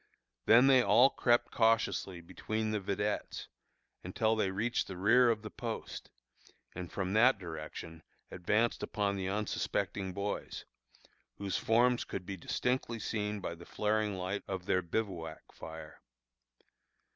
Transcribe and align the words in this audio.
Then 0.47 0.65
they 0.65 0.81
all 0.81 1.11
crept 1.11 1.51
cautiously 1.51 2.21
between 2.21 2.71
the 2.71 2.79
vedettes, 2.79 3.49
until 4.03 4.35
they 4.35 4.49
reached 4.49 4.87
the 4.87 4.97
rear 4.97 5.29
of 5.29 5.43
the 5.43 5.51
post, 5.51 6.09
and 6.73 6.91
from 6.91 7.13
that 7.13 7.37
direction 7.37 8.01
advanced 8.31 8.81
upon 8.81 9.15
the 9.15 9.29
unsuspecting 9.29 10.11
boys, 10.11 10.65
whose 11.35 11.57
forms 11.59 12.03
could 12.03 12.25
be 12.25 12.35
distinctly 12.35 12.97
seen 12.97 13.41
by 13.41 13.53
the 13.53 13.63
flaring 13.63 14.17
light 14.17 14.41
of 14.47 14.65
their 14.65 14.81
bivouac 14.81 15.51
fire. 15.53 16.01